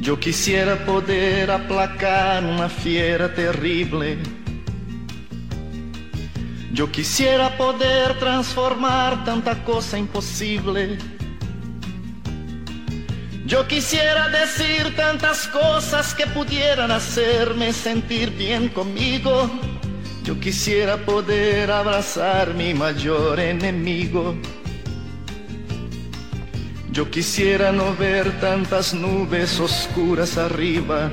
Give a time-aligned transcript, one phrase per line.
[0.00, 4.18] Yo quisiera poder aplacar una fiera terrible.
[6.72, 10.98] Yo quisiera poder transformar tanta cosa imposible.
[13.46, 19.50] Yo quisiera decir tantas cosas que pudieran hacerme sentir bien conmigo
[20.24, 24.36] yo quisiera poder abrazar mi mayor enemigo.
[26.92, 31.10] Yo quisiera no ver tantas nubes oscuras arriba.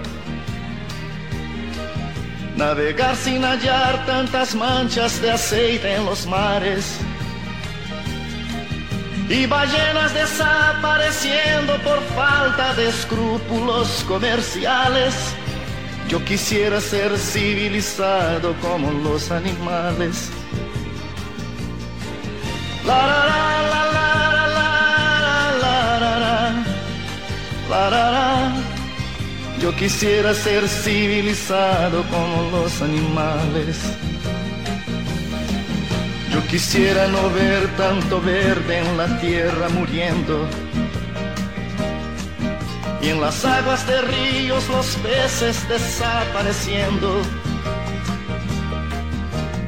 [2.55, 6.99] Navegar sin hallar tantas manchas de aceite en los mares.
[9.29, 15.15] Y ballenas desapareciendo por falta de escrúpulos comerciales.
[16.09, 20.31] Yo quisiera ser civilizado como los animales.
[22.83, 24.67] La la la la la
[25.61, 26.19] la la
[27.69, 28.55] la la
[29.61, 33.77] Yo quisiera ser civilizado como los animales.
[36.33, 40.47] Yo quisiera no ver tanto verde en la tierra muriendo
[43.01, 47.21] y en las aguas de ríos los peces desapareciendo.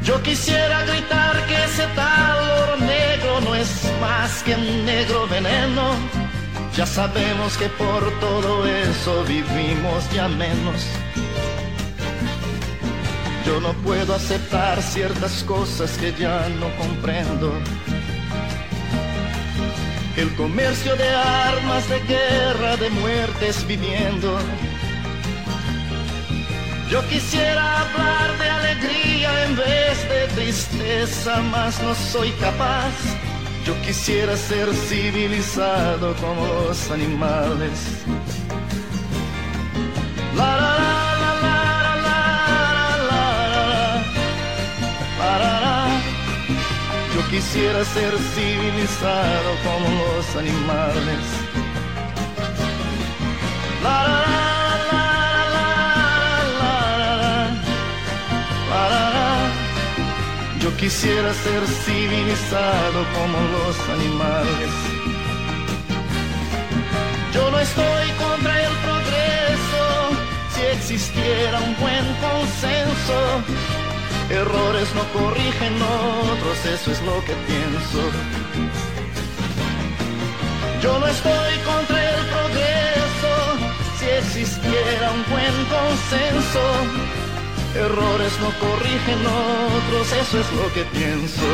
[0.03, 5.93] Yo quisiera gritar que ese tal oro negro no es más que un negro veneno.
[6.75, 10.85] Ya sabemos que por todo eso vivimos ya menos.
[13.45, 17.53] Yo no puedo aceptar ciertas cosas que ya no comprendo
[20.17, 24.37] el comercio de armas, de guerra, de muertes viviendo.
[26.89, 32.93] Yo quisiera hablar de alegría en vez de tristeza, mas no soy capaz.
[33.65, 38.03] Yo quisiera ser civilizado como los animales.
[47.31, 51.23] Quisiera ser civilizado como los animales.
[53.81, 53.99] La,
[54.91, 55.05] la,
[58.69, 58.93] la,
[60.59, 64.71] Yo quisiera ser civilizado como los animales.
[67.33, 69.83] Yo no estoy contra el progreso
[70.53, 73.80] si existiera un buen consenso
[74.31, 78.01] Errores no corrigen otros, eso es lo que pienso.
[80.81, 83.33] Yo no estoy contra el progreso,
[83.99, 86.63] si existiera un buen consenso.
[87.75, 91.47] Errores no corrigen otros, eso es lo que pienso.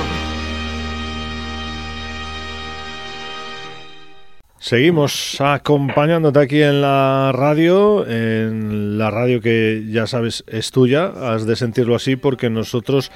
[4.67, 11.45] Seguimos acompañándote aquí en la radio, en la radio que ya sabes es tuya, has
[11.45, 13.09] de sentirlo así porque nosotros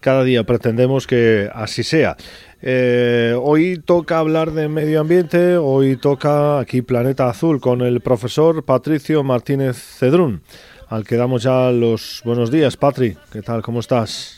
[0.00, 2.18] cada día pretendemos que así sea.
[2.60, 8.62] Eh, hoy toca hablar de medio ambiente, hoy toca aquí Planeta Azul con el profesor
[8.62, 10.42] Patricio Martínez Cedrún,
[10.88, 12.76] al que damos ya los buenos días.
[12.76, 13.62] Patri, ¿qué tal?
[13.62, 14.37] ¿Cómo estás?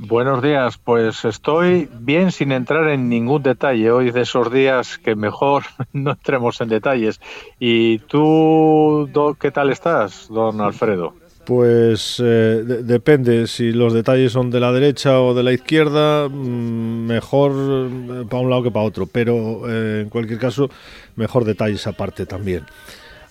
[0.00, 3.90] Buenos días, pues estoy bien sin entrar en ningún detalle.
[3.90, 7.20] Hoy de esos días que mejor no entremos en detalles.
[7.58, 9.10] ¿Y tú,
[9.40, 11.14] qué tal estás, don Alfredo?
[11.44, 17.06] Pues eh, depende, si los detalles son de la derecha o de la izquierda, mm,
[17.06, 20.70] mejor eh, para un lado que para otro, pero eh, en cualquier caso,
[21.16, 22.64] mejor detalles aparte también.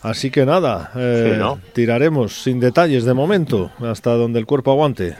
[0.02, 0.92] Así que nada,
[1.74, 5.16] tiraremos sin detalles de momento, hasta donde el cuerpo aguante.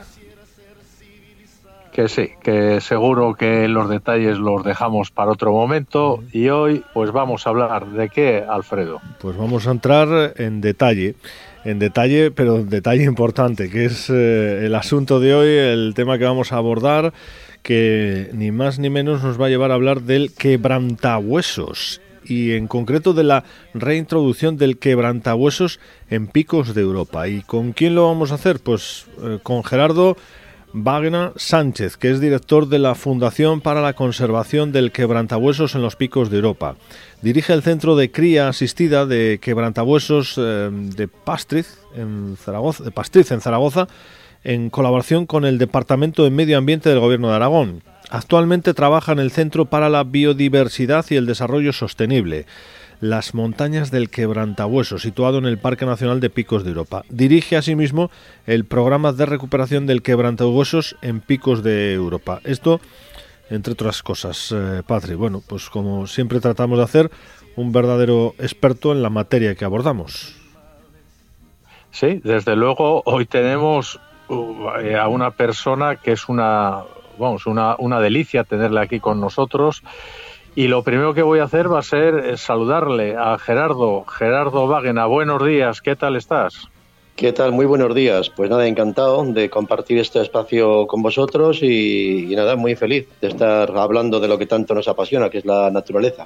[1.98, 7.12] Que sí, que seguro que los detalles los dejamos para otro momento y hoy pues
[7.12, 9.02] vamos a hablar de qué, Alfredo.
[9.20, 11.16] Pues vamos a entrar en detalle,
[11.66, 16.26] en detalle, pero detalle importante, que es eh, el asunto de hoy, el tema que
[16.26, 17.14] vamos a abordar,
[17.64, 22.68] que ni más ni menos nos va a llevar a hablar del quebrantahuesos y en
[22.68, 23.44] concreto de la
[23.74, 25.80] reintroducción del quebrantahuesos
[26.12, 27.28] en picos de Europa.
[27.28, 28.60] ¿Y con quién lo vamos a hacer?
[28.60, 30.16] Pues eh, con Gerardo
[30.84, 35.96] Wagner Sánchez, que es director de la Fundación para la Conservación del Quebrantahuesos en los
[35.96, 36.76] Picos de Europa.
[37.22, 43.88] Dirige el Centro de Cría Asistida de Quebrantahuesos eh, de Pastriz de Pastriz en Zaragoza,
[44.44, 47.82] en colaboración con el Departamento de Medio Ambiente del Gobierno de Aragón.
[48.10, 52.46] Actualmente trabaja en el Centro para la Biodiversidad y el Desarrollo Sostenible.
[53.00, 57.04] Las Montañas del Quebrantahueso, situado en el Parque Nacional de Picos de Europa.
[57.10, 58.10] Dirige asimismo
[58.48, 62.40] el programa de recuperación del quebrantahuesos en Picos de Europa.
[62.44, 62.82] Esto,
[63.52, 65.14] entre otras cosas, eh, Patri.
[65.14, 67.12] Bueno, pues como siempre tratamos de hacer,
[67.56, 70.36] un verdadero experto en la materia que abordamos.
[71.92, 74.70] Sí, desde luego hoy tenemos uh,
[75.00, 76.84] a una persona que es una,
[77.18, 79.84] vamos, una, una delicia tenerla aquí con nosotros
[80.58, 84.66] y lo primero que voy a hacer va a ser eh, saludarle a Gerardo, Gerardo
[84.66, 85.06] Wagner.
[85.06, 86.68] Buenos días, ¿qué tal estás?
[87.16, 87.52] ¿Qué tal?
[87.52, 88.32] Muy buenos días.
[88.32, 93.70] Pues nada, encantado de compartir este espacio con vosotros y, nada, muy feliz de estar
[93.78, 96.26] hablando de lo que tanto nos apasiona, que es la naturaleza.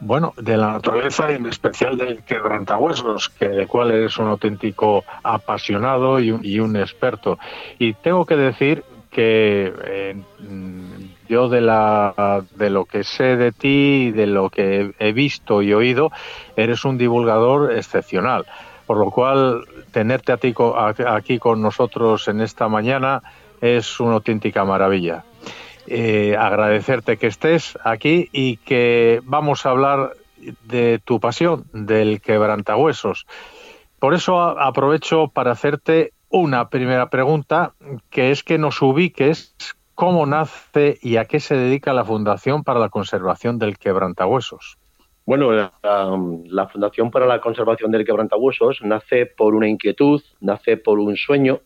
[0.00, 5.04] Bueno, de la naturaleza y en especial del quebrantahuesos, que de cual eres un auténtico
[5.22, 7.38] apasionado y un, experto.
[7.78, 10.22] Y tengo que decir que eh,
[11.28, 15.72] yo de la de lo que sé de ti, de lo que he visto y
[15.72, 16.10] oído,
[16.56, 18.46] eres un divulgador excepcional.
[18.86, 20.54] Por lo cual, tenerte a ti,
[21.06, 23.22] aquí con nosotros en esta mañana
[23.60, 25.24] es una auténtica maravilla.
[25.86, 30.12] Eh, agradecerte que estés aquí y que vamos a hablar
[30.64, 33.26] de tu pasión, del quebrantahuesos.
[33.98, 37.72] Por eso aprovecho para hacerte una primera pregunta,
[38.10, 39.54] que es que nos ubiques
[39.98, 44.78] cómo nace y a qué se dedica la Fundación para la Conservación del Quebrantahuesos.
[45.26, 51.16] Bueno, la, Fundación para la Conservación del Quebrantahuesos nace por una inquietud, nace por un
[51.16, 51.62] sueño,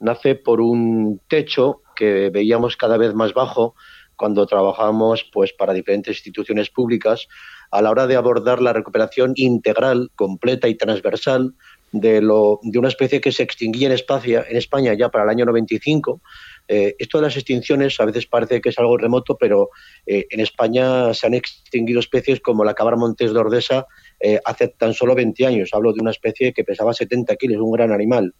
[0.00, 3.74] nace por un techo que veíamos cada vez más bajo
[4.16, 7.28] cuando trabajamos pues para diferentes instituciones públicas
[7.70, 11.52] a la hora de abordar la recuperación integral, completa y transversal
[11.92, 15.30] de, lo, de una especie que se extinguía en España, en España ya para el
[15.30, 16.22] año 95
[16.66, 19.70] eh, esto de las extinciones a veces parece que es algo remoto, pero
[20.06, 23.86] eh, en España se han extinguido especies como la cabra montés de Ordesa
[24.20, 25.70] eh, hace tan solo 20 años.
[25.72, 28.34] Hablo de una especie que pesaba 70 kilos, un gran animal.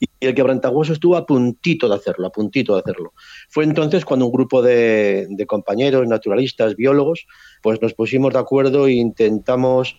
[0.00, 3.12] Y el quebrantahueso estuvo a puntito de hacerlo, a puntito de hacerlo.
[3.48, 7.26] Fue entonces cuando un grupo de, compañeros, naturalistas, biólogos,
[7.62, 9.96] pues nos pusimos de acuerdo e intentamos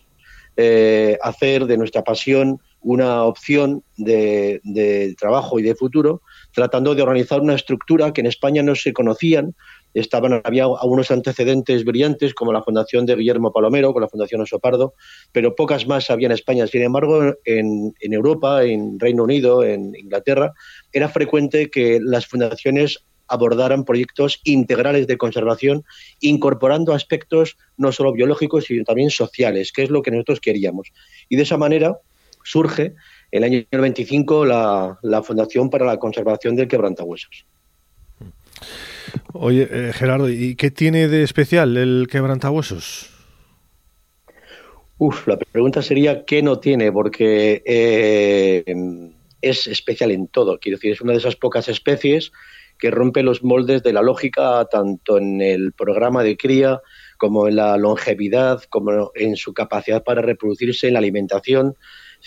[1.23, 6.21] hacer de nuestra pasión una opción de, trabajo y de futuro,
[6.53, 9.55] tratando de organizar una estructura que en España no se conocían.
[9.93, 14.93] Estaban, había algunos antecedentes brillantes, como la Fundación de Guillermo Palomero, con la Fundación Osopardo,
[15.31, 16.67] pero pocas más había en España.
[16.67, 20.53] Sin embargo, en, en Europa, en Reino Unido, en Inglaterra,
[20.93, 25.85] era frecuente que las fundaciones abordaran proyectos integrales de conservación,
[26.19, 30.91] incorporando aspectos no solo biológicos, sino también sociales, que es lo que nosotros queríamos.
[31.29, 31.97] Y de esa manera,
[32.43, 32.93] surge
[33.31, 37.45] el año 95 la, la Fundación para la Conservación del Quebrantahuesos.
[39.33, 43.09] Oye, eh, Gerardo, ¿y qué tiene de especial el quebrantahuesos?
[44.97, 48.63] Uf, la pregunta sería qué no tiene, porque eh,
[49.41, 50.59] es especial en todo.
[50.59, 52.31] Quiero decir, es una de esas pocas especies
[52.77, 56.81] que rompe los moldes de la lógica tanto en el programa de cría
[57.17, 61.75] como en la longevidad, como en su capacidad para reproducirse, en la alimentación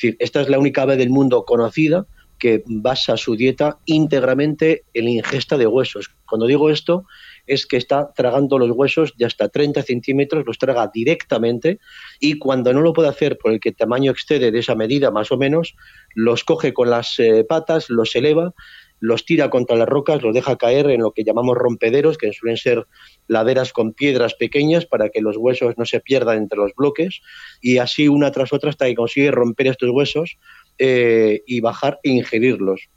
[0.01, 2.07] esta es la única ave del mundo conocida
[2.39, 6.11] que basa su dieta íntegramente en la ingesta de huesos.
[6.29, 7.07] Cuando digo esto,
[7.47, 11.79] es que está tragando los huesos de hasta 30 centímetros, los traga directamente
[12.21, 15.31] y cuando no lo puede hacer por el que tamaño excede de esa medida más
[15.31, 15.75] o menos,
[16.15, 18.53] los coge con las eh, patas, los eleva
[19.01, 22.57] los tira contra las rocas, los deja caer en lo que llamamos rompederos, que suelen
[22.57, 22.87] ser
[23.29, 27.21] laderas con piedras pequeñas para que los huesos no se pierdan entre los bloques,
[27.61, 30.39] y así una tras otra hasta que consigue romper estos huesos
[30.79, 32.89] eh, y bajar e ingerirlos.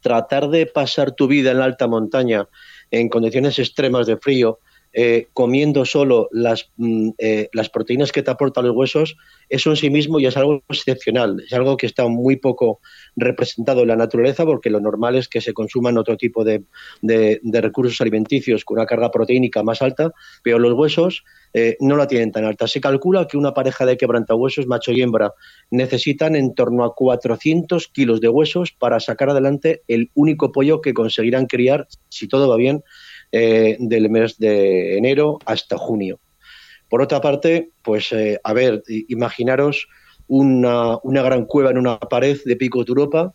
[0.00, 2.46] Tratar de pasar tu vida en la alta montaña
[2.90, 4.58] en condiciones extremas de frío,
[4.92, 9.16] eh, comiendo solo las, mm, eh, las proteínas que te aportan los huesos,
[9.48, 12.80] eso en sí mismo ya es algo excepcional, es algo que está muy poco
[13.16, 16.64] representado en la naturaleza porque lo normal es que se consuman otro tipo de,
[17.02, 20.10] de, recursos alimenticios con una carga proteínica más alta,
[20.42, 22.66] pero los huesos eh, no la tienen tan alta.
[22.66, 25.32] Se calcula que una pareja de quebrantahuesos, macho y hembra,
[25.70, 30.94] necesitan en torno a 400 kilos de huesos para sacar adelante el único pollo que
[30.94, 32.82] conseguirán criar, si todo va bien,
[33.32, 36.18] eh, del mes de enero hasta junio.
[36.88, 39.88] Por otra parte, pues eh, a ver, imaginaros
[40.26, 43.32] una, una, gran cueva en una pared de Pico de Europa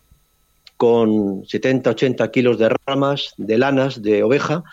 [0.76, 4.64] con 70, 80 kilos de ramas, de lanas, de oveja.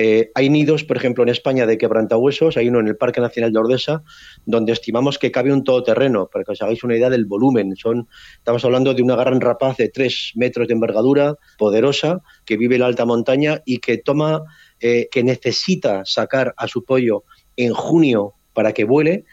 [0.00, 3.52] Eh, hay nidos, por ejemplo, en España de quebrantahuesos, hay uno en el Parque Nacional
[3.52, 4.02] de Ordesa,
[4.46, 7.74] donde estimamos que cabe un todoterreno, para que os hagáis una idea del volumen.
[7.74, 8.06] Son,
[8.36, 12.82] estamos hablando de una gran rapaz de 3 metros de envergadura, poderosa, que vive en
[12.82, 14.44] la alta montaña y que toma,
[14.80, 17.24] eh, que necesita sacar a su pollo
[17.56, 19.24] en junio para que vuele,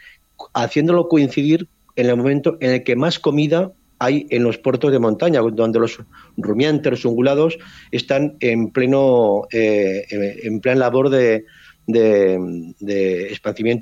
[0.54, 4.98] haciéndolo coincidir en el momento en el que más comida hay en los puertos de
[4.98, 5.98] montaña, donde los
[6.36, 7.58] rumiantes, los ungulados,
[7.90, 10.04] están en pleno eh,
[10.42, 11.44] en plan labor de,
[11.86, 13.38] de,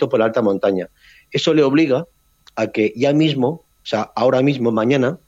[0.08, 0.88] por la alta montaña.
[1.30, 2.06] Eso le obliga
[2.54, 5.18] a que ya mismo, o sea, ahora mismo, mañana,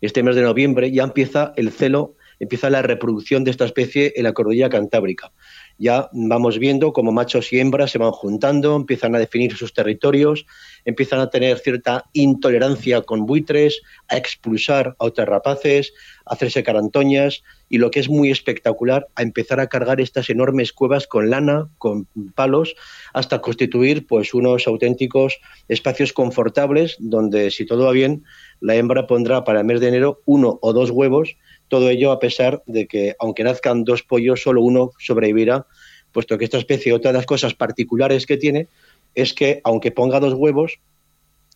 [0.00, 4.24] este mes de noviembre, ya empieza el celo, empieza la reproducción de esta especie en
[4.24, 5.32] la cordillera cantábrica.
[5.80, 10.44] Ya vamos viendo cómo machos y hembras se van juntando, empiezan a definir sus territorios,
[10.84, 15.92] empiezan a tener cierta intolerancia con buitres, a expulsar a otras rapaces,
[16.26, 20.72] a hacerse carantoñas y lo que es muy espectacular, a empezar a cargar estas enormes
[20.72, 22.74] cuevas con lana, con palos,
[23.12, 28.24] hasta constituir pues unos auténticos espacios confortables donde si todo va bien,
[28.60, 31.36] la hembra pondrá para el mes de enero uno o dos huevos
[31.68, 35.66] todo ello a pesar de que, aunque nazcan dos pollos, solo uno sobrevivirá,
[36.12, 38.68] puesto que esta especie, otra de las cosas particulares que tiene,
[39.14, 40.80] es que, aunque ponga dos huevos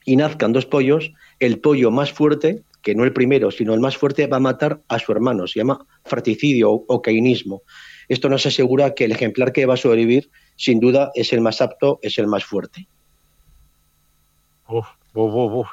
[0.04, 3.96] y nazcan dos pollos, el pollo más fuerte, que no el primero, sino el más
[3.96, 5.46] fuerte, va a matar a su hermano.
[5.46, 7.62] Se llama fratricidio o cainismo.
[8.08, 11.60] Esto nos asegura que el ejemplar que va a sobrevivir, sin duda, es el más
[11.60, 12.88] apto, es el más fuerte.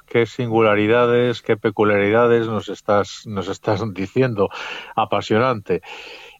[0.07, 4.49] Qué singularidades, qué peculiaridades nos estás, nos estás diciendo.
[4.95, 5.81] Apasionante.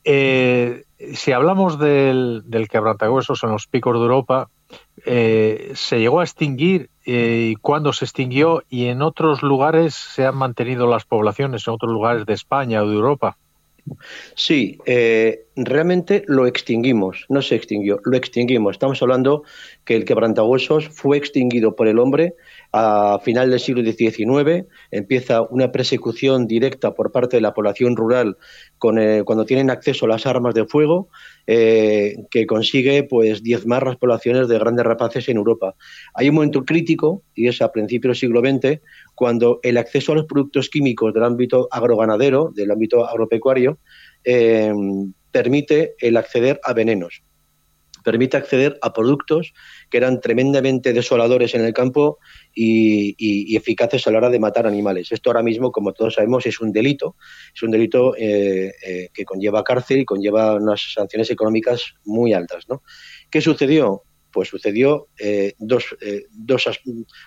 [0.03, 4.49] Eh, si hablamos del, del quebrantahuesos en los picos de Europa,
[5.05, 8.63] eh, ¿se llegó a extinguir eh, cuándo se extinguió?
[8.69, 12.87] ¿Y en otros lugares se han mantenido las poblaciones, en otros lugares de España o
[12.87, 13.37] de Europa?
[14.35, 18.73] Sí, eh, realmente lo extinguimos, no se extinguió, lo extinguimos.
[18.73, 19.43] Estamos hablando
[19.85, 22.35] que el quebrantahuesos fue extinguido por el hombre
[22.71, 24.65] a final del siglo XIX.
[24.91, 28.37] Empieza una persecución directa por parte de la población rural
[28.77, 31.09] con, eh, cuando tienen acceso a las armas de fuego,
[31.47, 35.75] eh, que consigue pues diezmar las poblaciones de grandes rapaces en Europa.
[36.13, 38.81] Hay un momento crítico, y es a principios del siglo XX,
[39.19, 43.77] cuando el acceso a los productos químicos del ámbito agroganadero, del ámbito agropecuario,
[44.23, 44.71] eh,
[45.29, 47.21] permite el acceder a venenos,
[48.01, 49.53] permite acceder a productos
[49.89, 52.19] que eran tremendamente desoladores en el campo
[52.55, 55.11] y, eficaces a la hora de matar animales.
[55.11, 57.17] Esto ahora mismo, como todos sabemos, es un delito,
[57.53, 62.65] es un delito eh, eh, que conlleva cárcel y conlleva unas sanciones económicas muy altas.
[63.29, 64.03] ¿Qué sucedió?
[64.31, 66.67] Pues sucedió eh, dos, eh, dos,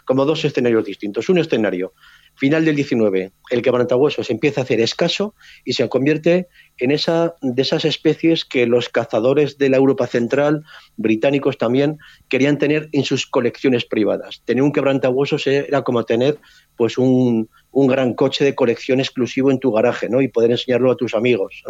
[0.05, 1.29] como dos escenarios distintos.
[1.29, 1.95] Un escenario,
[2.35, 7.63] final del 19, el quebrantahuesos empieza a hacer escaso y se convierte en esa de
[7.63, 10.65] esas especies que los cazadores de la Europa Central,
[10.97, 14.43] británicos también, querían tener en sus colecciones privadas.
[14.45, 16.39] Tener un quebrantahuesos era como tener
[16.77, 20.21] pues un, un gran coche de colección exclusivo en tu garaje, ¿no?
[20.21, 21.63] Y poder enseñarlo a tus amigos.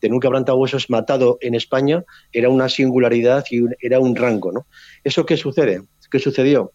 [0.00, 4.66] Tener un quebrantahuesos matado en España era una singularidad y era un rango, ¿no?
[5.04, 5.82] ¿Eso qué sucede?
[6.10, 6.72] ¿Qué sucedió?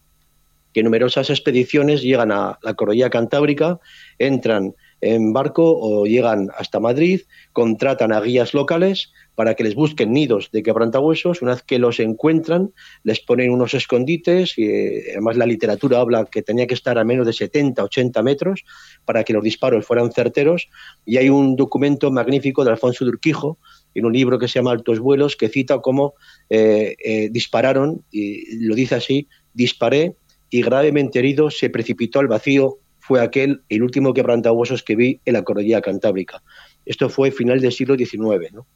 [0.74, 3.80] Que numerosas expediciones llegan a la cordillera cantábrica,
[4.20, 7.22] entran en barco o llegan hasta Madrid,
[7.54, 11.42] contratan a guías locales para que les busquen nidos de quebrantahuesos.
[11.42, 16.26] Una vez que los encuentran, les ponen unos escondites y eh, además la literatura habla
[16.26, 18.66] que tenía que estar a menos de 70, 80 metros
[19.06, 20.68] para que los disparos fueran certeros.
[21.06, 23.58] Y hay un documento magnífico de Alfonso de Urquijo
[23.96, 26.16] en un libro que se llama Altos Vuelos que cita cómo
[26.50, 30.16] eh, eh, dispararon, y lo dice así, disparé
[30.50, 32.80] y gravemente herido se precipitó al vacío
[33.10, 36.44] fue aquel, el último quebrantahuesos que vi en la cordillera cantábrica.
[36.86, 38.54] Esto fue final del siglo XIX.
[38.54, 38.68] ¿no?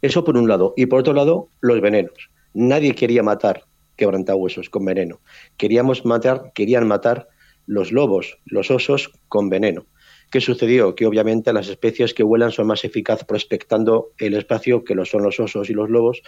[0.00, 0.74] Eso por un lado.
[0.76, 2.30] Y por otro lado, los venenos.
[2.54, 3.64] Nadie quería matar
[3.96, 5.20] quebrantahuesos con veneno.
[5.56, 7.26] Queríamos matar, querían matar
[7.66, 9.86] los lobos, los osos con veneno.
[10.30, 10.96] ¿Qué sucedió?
[10.96, 15.22] Que obviamente las especies que vuelan son más eficaces prospectando el espacio que lo son
[15.22, 16.22] los osos y los lobos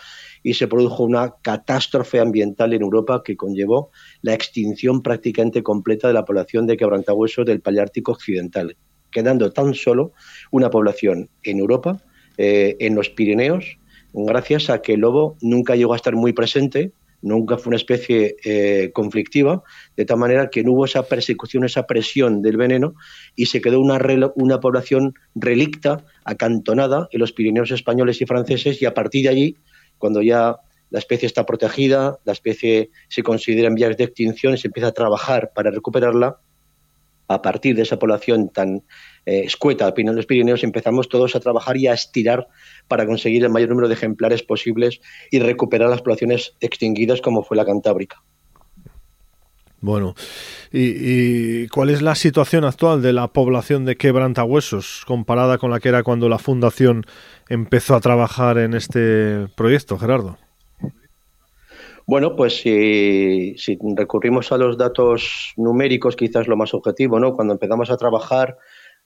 [0.44, 3.90] y se produjo una catástrofe ambiental en Europa que conllevó
[4.22, 8.76] la extinción prácticamente completa de la población de quebrantahuesos del Paleártico Occidental,
[9.10, 10.12] quedando tan solo
[10.52, 12.00] una población en Europa,
[12.36, 13.78] eh, en los Pirineos,
[14.12, 18.36] gracias a que el lobo nunca llegó a estar muy presente nunca fue una especie
[18.44, 19.62] eh, conflictiva,
[19.96, 22.94] de tal manera que no hubo esa persecución, esa presión del veneno
[23.34, 23.98] y se quedó una,
[24.36, 29.56] una población relicta, acantonada en los Pirineos españoles y franceses y a partir de allí,
[29.98, 30.56] cuando ya
[30.90, 34.88] la especie está protegida, la especie se considera en vías de extinción y se empieza
[34.88, 36.38] a trabajar para recuperarla,
[37.28, 38.84] a partir de esa población tan
[39.28, 42.48] eh, escueta en los Pirineos, empezamos todos a trabajar y a estirar
[42.88, 47.58] para conseguir el mayor número de ejemplares posibles y recuperar las poblaciones extinguidas como fue
[47.58, 48.22] la Cantábrica.
[49.82, 50.14] Bueno,
[50.72, 55.90] ¿y, cuál es la situación actual de la población de quebrantahuesos comparada con la que
[55.90, 57.04] era cuando la Fundación
[57.50, 60.38] empezó a trabajar en este proyecto, Gerardo?
[62.08, 63.54] Bueno, pues si,
[63.94, 67.34] recurrimos a los datos numéricos, quizás lo más objetivo, ¿no?
[67.34, 68.56] Cuando empezamos a trabajar,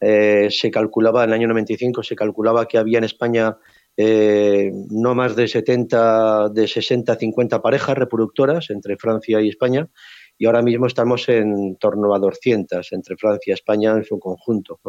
[0.05, 3.57] eh, se calculaba, en el año 95, se calculaba que había en España
[3.97, 9.89] eh, no más de 70, de 60, 50 parejas reproductoras entre Francia y España,
[10.37, 14.81] y ahora mismo estamos en torno a 200 entre Francia y España en su conjunto.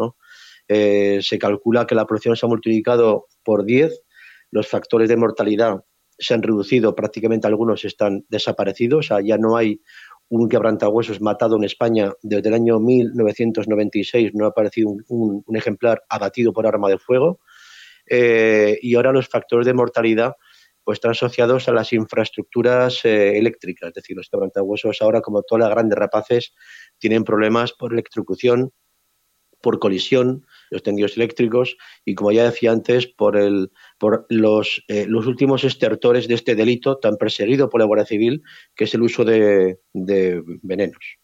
[0.67, 4.01] Eh, se calcula que la producción se ha multiplicado por 10,
[4.49, 5.83] los factores de mortalidad
[6.17, 9.81] se han reducido, prácticamente algunos están desaparecidos, o sea, ya no hay
[10.29, 16.53] un quebrantahuesos matado en España desde el año 1996, no ha aparecido un, ejemplar abatido
[16.53, 17.39] por arma de fuego,
[18.09, 20.33] eh, y ahora los factores de mortalidad
[20.83, 25.61] pues están asociados a las infraestructuras eh, eléctricas, es decir, los quebrantahuesos ahora, como todas
[25.61, 26.53] las grandes rapaces,
[26.97, 28.71] tienen problemas por electrocución,
[29.63, 35.05] por colisión, los tendidos eléctricos y, como ya decía antes, por, el, por los, eh,
[35.07, 38.43] los últimos estertores de este delito tan perseguido por la Guardia Civil,
[38.75, 41.17] que es el uso de, venenos.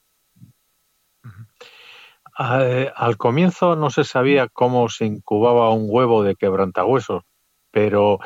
[2.40, 7.24] Eh, al comienzo no se sabía cómo se incubaba un huevo de quebrantahuesos,
[7.72, 8.20] pero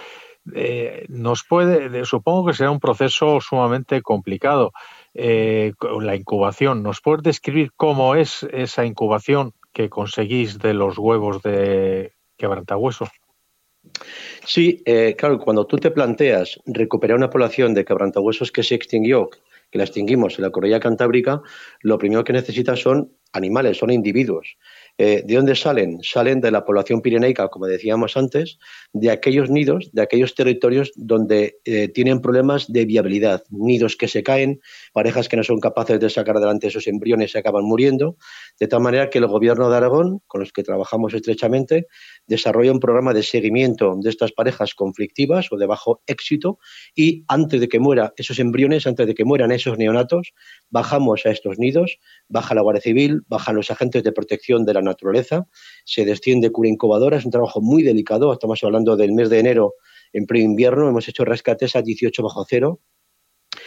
[0.53, 4.73] eh, nos puede, supongo que será un proceso sumamente complicado.
[5.15, 12.13] la incubación, ¿nos puedes describir cómo es esa incubación que conseguís de los huevos de
[12.37, 13.07] quebrantahueso.
[14.45, 19.29] Sí, eh, claro, cuando tú te planteas recuperar una población de quebrantahuesos que se extinguió,
[19.71, 21.41] que la extinguimos en la Correa Cantábrica,
[21.81, 24.57] lo primero que necesitas son animales, son individuos.
[24.99, 26.03] Eh, ¿De dónde salen?
[26.03, 28.59] Salen de la población pirenaica, como decíamos antes,
[28.93, 34.21] de aquellos nidos, de aquellos territorios donde eh, tienen problemas de viabilidad, nidos que se
[34.21, 34.61] caen,
[34.93, 38.17] parejas que no son capaces de sacar adelante esos embriones se acaban muriendo,
[38.59, 41.87] de tal manera que el gobierno de Aragón, con los que trabajamos estrechamente,
[42.27, 46.59] desarrolla un programa de seguimiento de estas parejas conflictivas o de bajo éxito
[46.95, 50.33] y antes de que mueran esos embriones, antes de que mueran esos neonatos,
[50.69, 54.81] bajamos a estos nidos, baja la Guardia Civil, bajan los agentes de protección de la
[54.81, 55.47] naturaleza,
[55.85, 59.73] se desciende cura incubadora, es un trabajo muy delicado, estamos hablando del mes de enero
[60.13, 62.79] en pre-invierno, hemos hecho rescates a 18 bajo cero,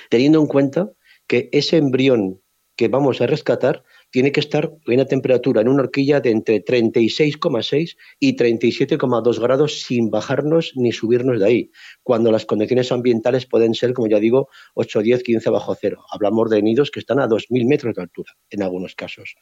[0.09, 0.91] teniendo en cuenta
[1.27, 2.41] que ese embrión
[2.77, 3.83] que vamos a rescatar
[4.17, 9.83] tiene que estar en una temperatura en una horquilla de entre 36,6 y 37,2 grados
[9.83, 11.71] sin bajarnos ni subirnos de ahí,
[12.03, 16.03] cuando las condiciones ambientales pueden ser, como ya digo, 8, 10, 15 bajo cero.
[16.11, 19.35] Hablamos de nidos que están a 2.000 metros de altura en algunos casos.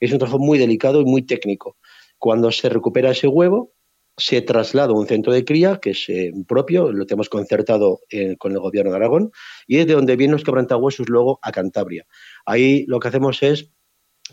[0.00, 1.78] Es un trabajo muy delicado y muy técnico.
[2.18, 3.72] Cuando se recupera ese huevo,
[4.18, 8.36] se traslada a un centro de cría que es eh, propio, lo tenemos concertado eh,
[8.36, 9.30] con el gobierno de Aragón,
[9.66, 12.04] y es de donde vienen los quebrantahuesos luego a Cantabria.
[12.44, 13.70] Ahí lo que hacemos es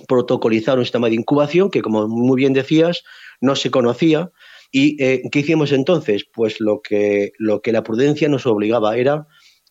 [0.08, 3.04] protocolizar un sistema de incubación que, como muy bien decías,
[3.42, 4.32] no se conocía.
[4.72, 6.26] ¿Y eh, qué hicimos entonces?
[6.34, 9.28] Pues lo que, lo que la prudencia nos obligaba era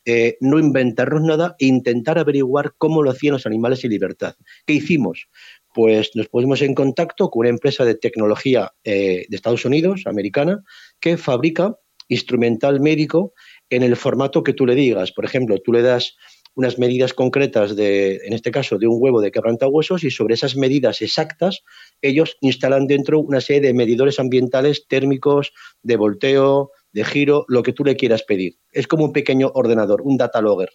[0.08, 4.36] eh, no inventarnos nada e intentar averiguar cómo lo hacían los animales en libertad.
[4.64, 5.28] ¿Qué hicimos?
[5.74, 10.62] Pues nos pusimos en contacto con una empresa de tecnología eh, de Estados Unidos, americana,
[11.00, 11.76] que fabrica
[12.08, 13.34] instrumental médico
[13.68, 15.10] en el formato que tú le digas.
[15.10, 16.16] Por ejemplo, tú le das
[16.56, 20.56] unas medidas concretas de, en este caso, de un huevo de quebrantahuesos y sobre esas
[20.56, 21.62] medidas exactas
[22.00, 27.74] ellos instalan dentro una serie de medidores ambientales térmicos, de volteo, de giro, lo que
[27.74, 28.54] tú le quieras pedir.
[28.72, 30.70] Es como un pequeño ordenador, un data logger.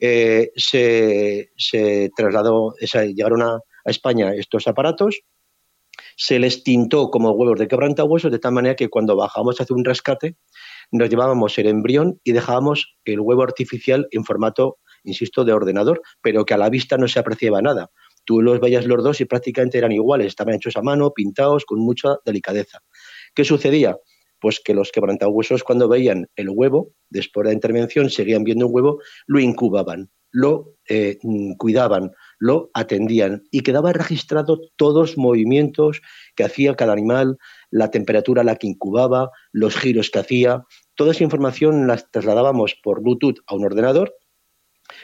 [0.00, 5.20] Eh, se, trasladó, llegaron a, a España estos aparatos,
[6.16, 9.76] se les tintó como huevos de quebrantahuesos de tal manera que cuando bajamos a hacer
[9.76, 10.36] un rescate
[10.90, 16.44] nos llevábamos el embrión y dejábamos el huevo artificial en formato insisto, de ordenador, pero
[16.44, 17.90] que a la vista no se apreciaba nada.
[18.24, 21.80] Tú los veías los dos y prácticamente eran iguales, estaban hechos a mano, pintados con
[21.80, 22.80] mucha delicadeza.
[23.34, 23.96] ¿Qué sucedía?
[24.40, 28.74] Pues que los quebrantahuesos cuando veían el huevo, después de la intervención, seguían viendo un
[28.74, 31.18] huevo, lo incubaban, lo eh,
[31.58, 36.00] cuidaban, lo atendían y quedaba registrado todos los movimientos
[36.34, 37.38] que hacía cada animal,
[37.70, 40.64] la temperatura a la que incubaba, los giros que hacía.
[40.94, 44.14] Toda esa información la trasladábamos por Bluetooth a un ordenador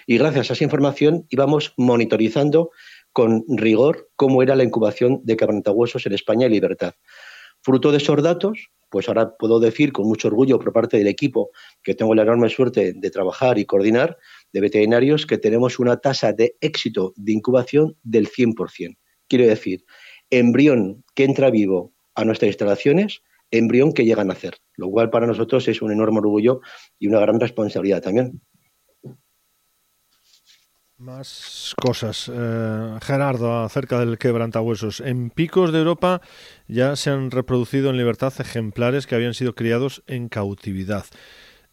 [0.07, 2.71] y gracias a esa información íbamos monitorizando
[3.13, 6.95] con rigor cómo era la incubación de quebrantahuesos en España y libertad.
[7.63, 11.51] Fruto de esos datos, pues ahora puedo decir con mucho orgullo por parte del equipo
[11.83, 14.17] que tengo la enorme suerte de trabajar y coordinar
[14.53, 18.97] de veterinarios que tenemos una tasa de éxito de incubación del 100%.
[19.29, 19.85] Quiero decir,
[20.31, 25.27] embrión que entra vivo a nuestras instalaciones, embrión que llega a nacer, lo cual para
[25.27, 26.61] nosotros es un enorme orgullo
[26.99, 28.41] y una gran responsabilidad también.
[30.99, 32.29] Más cosas.
[32.33, 35.01] Eh, Gerardo, acerca del quebrantahuesos.
[35.01, 36.21] En picos de Europa
[36.67, 41.07] ya se han reproducido en libertad ejemplares que habían sido criados en cautividad.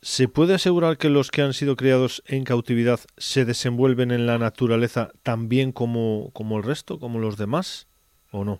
[0.03, 4.37] ¿Se puede asegurar que los que han sido criados en cautividad se desenvuelven en la
[4.37, 7.87] naturaleza tan bien como, como el resto, como los demás,
[8.29, 8.59] o no?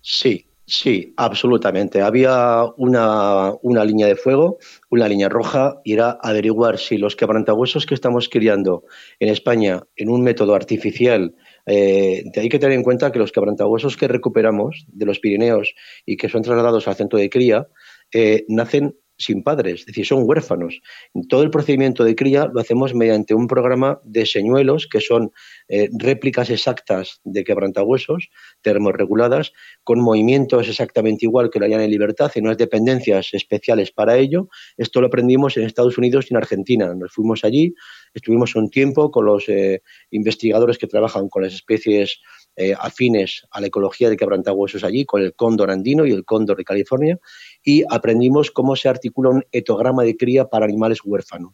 [0.00, 2.00] Sí, Sí, absolutamente.
[2.00, 7.86] Había una, una, línea de fuego, una línea roja, y era averiguar si los quebrantahuesos
[7.86, 8.84] que estamos criando
[9.18, 11.34] en España en un método artificial,
[11.66, 15.74] eh, hay que tener en cuenta que los quebrantahuesos que recuperamos de los Pirineos
[16.06, 17.66] y que son trasladados al centro de cría,
[18.12, 20.80] eh, nacen sin padres, es decir, son huérfanos.
[21.28, 25.30] Todo el procedimiento de cría lo hacemos mediante un programa de señuelos, que son
[25.68, 28.30] eh, réplicas exactas de quebrantahuesos,
[28.62, 29.52] termorreguladas,
[29.84, 34.48] con movimientos exactamente igual que lo hayan en libertad, y unas dependencias especiales para ello.
[34.78, 36.94] Esto lo aprendimos en Estados Unidos y en Argentina.
[36.94, 37.74] Nos fuimos allí,
[38.14, 42.20] estuvimos un tiempo con los eh, investigadores que trabajan con las especies
[42.56, 46.56] eh, afines a la ecología de quebrantahuesos allí, con el cóndor andino y el cóndor
[46.56, 47.18] de California,
[47.64, 51.52] y aprendimos cómo se articula un etograma de cría para animales huérfanos.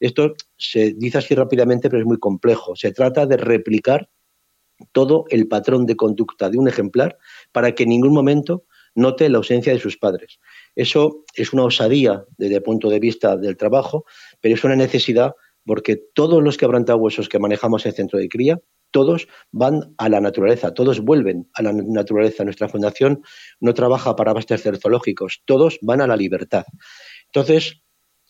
[0.00, 2.74] Esto se dice así rápidamente, pero es muy complejo.
[2.76, 4.08] Se trata de replicar
[4.92, 7.18] todo el patrón de conducta de un ejemplar
[7.52, 10.40] para que en ningún momento note la ausencia de sus padres.
[10.74, 14.04] Eso es una osadía desde el punto de vista del trabajo,
[14.40, 15.34] pero es una necesidad
[15.64, 20.20] porque todos los quebrantahuesos que manejamos en el centro de cría todos van a la
[20.20, 22.44] naturaleza, todos vuelven a la naturaleza.
[22.44, 23.22] Nuestra fundación
[23.60, 26.64] no trabaja para abastecer zoológicos, todos van a la libertad.
[27.26, 27.82] Entonces,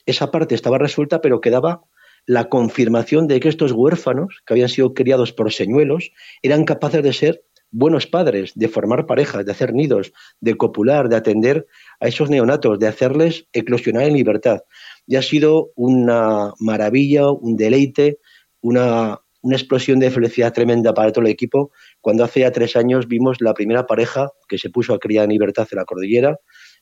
[0.06, 1.82] esa parte estaba resuelta, pero quedaba
[2.26, 6.10] la confirmación de que estos huérfanos, que habían sido criados por señuelos,
[6.42, 11.16] eran capaces de ser buenos padres, de formar parejas, de hacer nidos, de copular, de
[11.16, 11.66] atender
[12.00, 14.60] a esos neonatos, de hacerles eclosionar en libertad.
[15.06, 18.18] Y ha sido una maravilla, un deleite,
[18.60, 21.72] una una explosión de felicidad tremenda para todo el equipo.
[22.02, 25.30] Cuando hace ya tres años vimos la primera pareja que se puso a criar en
[25.30, 26.36] libertad en la cordillera,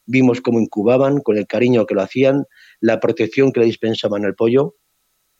[0.04, 2.44] vimos cómo incubaban, con el cariño que lo hacían,
[2.80, 4.74] la protección que le dispensaban al pollo.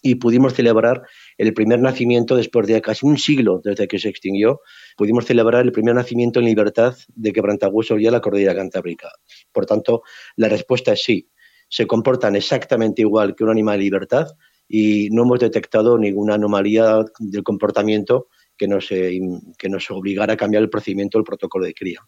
[0.03, 1.03] Y pudimos celebrar
[1.37, 4.61] el primer nacimiento después de casi un siglo desde que se extinguió,
[4.97, 9.09] pudimos celebrar el primer nacimiento en libertad de quebrantahuesos ya la cordillera cantábrica.
[9.51, 10.03] Por tanto,
[10.37, 11.29] la respuesta es sí.
[11.69, 14.29] Se comportan exactamente igual que un animal en libertad,
[14.69, 19.19] y no hemos detectado ninguna anomalía del comportamiento que nos, eh,
[19.59, 22.01] que nos obligara a cambiar el procedimiento del protocolo de cría.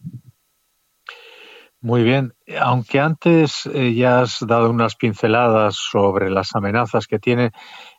[1.80, 7.52] Muy bien, aunque antes eh, ya has dado unas pinceladas sobre las amenazas que tiene,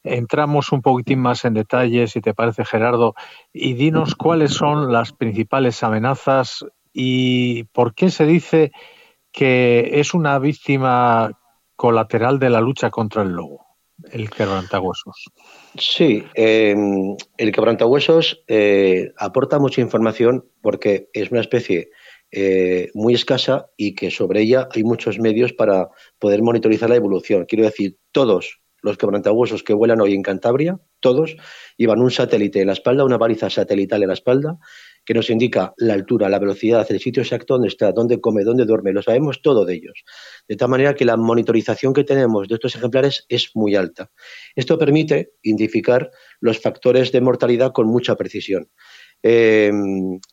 [0.04, 3.14] entramos un poquitín más en detalle, si te parece, Gerardo,
[3.54, 8.74] y dinos cuáles son las principales amenazas y por qué se dice
[9.32, 11.32] que es una víctima
[11.78, 13.69] colateral de la lucha contra el lobo
[14.12, 15.26] el quebrantahuesos.
[15.78, 21.90] Sí, em, el quebrantahuesos eh, aporta mucha información porque es una especie
[22.32, 27.46] eh, muy escasa y que sobre ella hay muchos medios para poder monitorizar la evolución.
[27.46, 31.36] Quiero decir, todos los quebrantahuesos que vuelan hoy en Cantabria, todos
[31.78, 34.58] llevan un satélite en la espalda, una baliza satelital en la espalda,
[35.06, 38.66] que nos indica la altura, la velocidad, el sitio exacto donde está, dónde come, dónde
[38.66, 40.04] duerme, lo sabemos todo de ellos.
[40.48, 44.12] De tal manera que la monitorización que tenemos de estos ejemplares es muy alta.
[44.56, 48.70] Esto permite identificar los factores de mortalidad con mucha precisión.
[49.22, 49.72] Eh,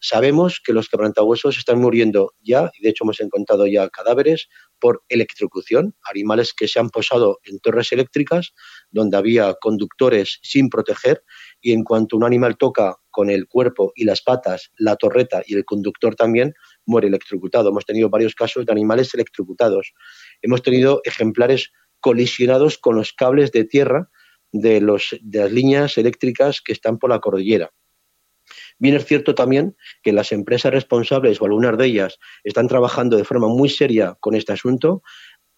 [0.01, 4.49] sabemos que los quebrantahuesos están muriendo ya, y de hecho hemos encontrado ya cadáveres
[4.79, 8.53] por electrocución, animales que se han posado en torres eléctricas
[8.91, 11.23] donde había conductores sin proteger
[11.61, 15.55] y en cuanto un animal toca con el cuerpo y las patas la torreta y
[15.55, 16.53] el conductor también,
[16.85, 17.71] muere electrocutado.
[17.71, 19.95] Hemos tenido varios casos de animales electrocutados.
[20.43, 24.11] Hemos tenido ejemplares colisionados con los cables de tierra
[24.53, 27.71] de, los, de las líneas eléctricas que están por la cordillera.
[28.79, 33.25] Bien es cierto también que las empresas responsables, o algunas de ellas, están trabajando de
[33.25, 35.03] forma muy seria con este asunto,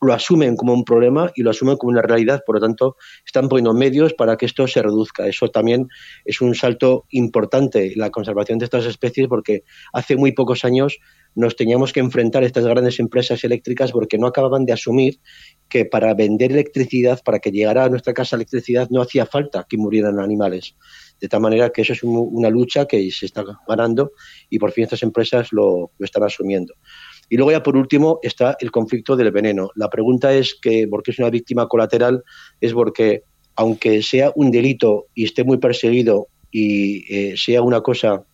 [0.01, 3.49] lo asumen como un problema y lo asumen como una realidad, por lo tanto, están
[3.49, 5.27] poniendo medios para que esto se reduzca.
[5.27, 5.89] Eso también
[6.25, 10.99] es un salto importante la conservación de estas especies porque hace muy pocos años
[11.35, 15.21] nos teníamos que enfrentar a estas grandes empresas eléctricas porque no acababan de asumir
[15.69, 19.77] que para vender electricidad, para que llegara a nuestra casa electricidad, no hacía falta que
[19.77, 20.77] murieran animales.
[21.21, 24.13] De tal manera que eso es una lucha que se está ganando
[24.49, 26.75] y por fin estas empresas lo, están asumiendo.
[27.29, 29.71] Y luego ya por último está el conflicto del veneno.
[29.75, 32.23] La pregunta es que, ¿por qué es una víctima colateral?
[32.61, 33.23] Es porque
[33.57, 38.25] aunque sea un delito y esté muy perseguido y eh, sea una cosa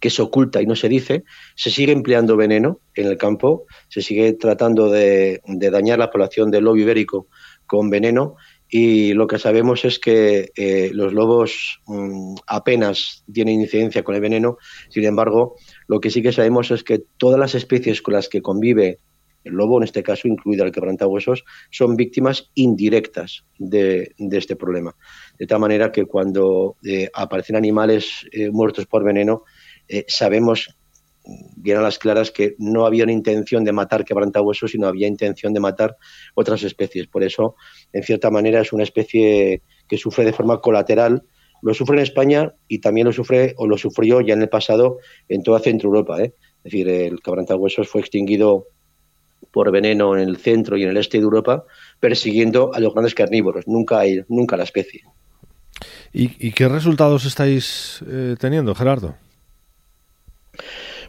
[0.00, 1.24] que se oculta y no se dice,
[1.56, 6.64] se sigue empleando veneno en el campo, se sigue tratando de, dañar la población del
[6.64, 7.26] lobo ibérico
[7.66, 8.36] con veneno
[8.68, 14.20] y lo que sabemos es que eh, los lobos mm, apenas tienen incidencia con el
[14.20, 18.28] veneno, sin embargo, lo que sí que sabemos es que todas las especies con las
[18.28, 19.00] que convive
[19.44, 24.94] el lobo, en este caso incluido el quebrantahuesos, son víctimas indirectas de, este problema.
[25.38, 29.44] De tal manera que cuando eh, aparecen animales eh, muertos por veneno,
[29.88, 30.77] eh, sabemos
[31.56, 35.52] bien a las claras que no había una intención de matar quebrantahuesos, sino había intención
[35.52, 35.96] de matar
[36.34, 37.06] otras especies.
[37.06, 37.56] Por eso,
[37.92, 41.22] en cierta manera, es una especie que sufre de forma colateral.
[41.62, 44.98] Lo sufre en España y también lo sufre o lo sufrió ya en el pasado
[45.28, 46.22] en toda Centro Europa.
[46.22, 48.66] Es decir, el quebrantahuesos fue extinguido
[49.50, 51.64] por veneno en el centro y en el este de Europa,
[52.00, 55.02] persiguiendo a los grandes carnívoros, nunca, nunca la especie.
[56.12, 59.14] ¿Y, qué resultados estáis eh, teniendo, Gerardo?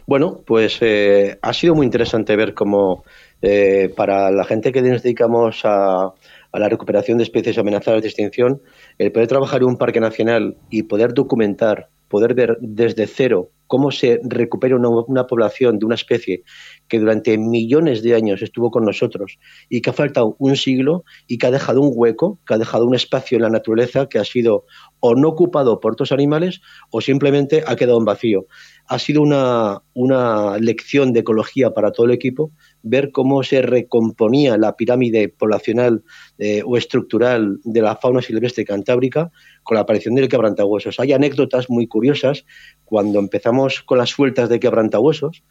[0.06, 3.04] Bueno, pues eh, ha sido muy interesante ver cómo
[3.42, 6.12] eh, para la gente que nos dedicamos a,
[6.52, 8.60] a la recuperación de especies amenazadas de extinción,
[8.98, 13.92] el poder trabajar en un parque nacional y poder documentar, poder ver desde cero cómo
[13.92, 16.42] se recupera una, población de una especie
[16.88, 21.38] que durante millones de años estuvo con nosotros y que ha faltado un siglo y
[21.38, 24.24] que ha dejado un hueco, que ha dejado un espacio en la naturaleza que ha
[24.24, 24.64] sido
[24.98, 28.46] o no ocupado por otros animales o simplemente ha quedado en vacío.
[28.88, 32.50] Ha sido una, una lección de ecología para todo el equipo
[32.82, 36.02] ver cómo se recomponía la pirámide poblacional
[36.38, 39.30] eh, o estructural de la fauna silvestre cantábrica
[39.62, 41.00] con la aparición del quebrantahuesos.
[41.00, 42.44] Hay anécdotas muy curiosas
[42.84, 45.42] cuando empezamos con las sueltas de quebrantahuesos.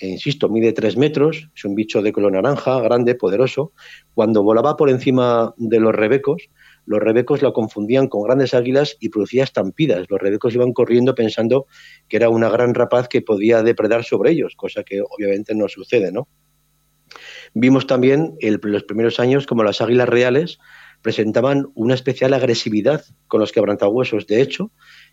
[0.00, 3.72] Eh, insisto, mide tres metros, es un bicho de color naranja, grande, poderoso.
[4.14, 6.48] Cuando volaba por encima de los rebecos,
[6.86, 10.06] los rebecos lo confundían con grandes águilas y producía estampidas.
[10.08, 11.66] Los rebecos iban corriendo pensando
[12.08, 16.10] que era una gran rapaz que podía depredar sobre ellos, cosa que obviamente no sucede,
[16.10, 16.28] ¿no?
[17.54, 20.58] Vimos también en los primeros años como las águilas reales
[21.02, 24.26] presentaban una especial agresividad con los quebrantahuesos.
[24.26, 24.70] De hecho,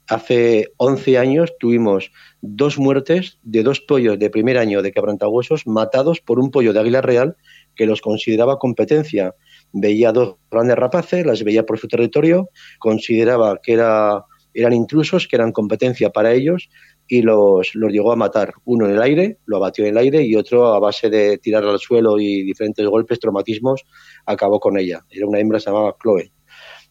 [0.07, 6.19] hace 11 años tuvimos dos muertes de dos pollos de primer año de quebrantahuesos matados
[6.19, 7.37] por un pollo de águila real
[7.75, 9.35] que los consideraba competencia.
[9.71, 15.35] Veía dos grandes rapaces, las veía por su territorio, consideraba que era, eran intrusos, que
[15.35, 16.69] eran competencia para ellos
[17.07, 18.53] y los, los llegó a matar.
[18.65, 21.63] Uno en el aire, lo abatió en el aire, y otro a base de tirar
[21.63, 23.85] al suelo y diferentes golpes, traumatismos,
[24.25, 25.01] acabó con ella.
[25.09, 26.31] Era una hembra, se llamaba Chloe.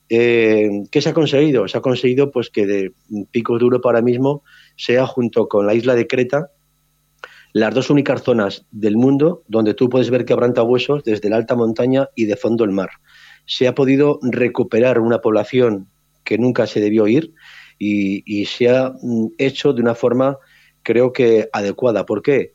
[0.08, 1.66] Eh, ¿Qué se ha conseguido?
[1.66, 2.92] Se ha conseguido pues que de
[3.30, 4.44] Pico Duro para ahora mismo
[4.76, 6.50] sea junto con la isla de Creta
[7.52, 12.08] las dos únicas zonas del mundo donde tú puedes ver quebrantahuesos desde la alta montaña
[12.14, 12.90] y de fondo el mar.
[13.46, 15.88] Se ha podido recuperar una población
[16.22, 17.32] que nunca se debió ir
[17.78, 20.38] y, se ha mm, hecho de una forma
[20.82, 22.06] creo que adecuada.
[22.06, 22.52] ¿Por qué?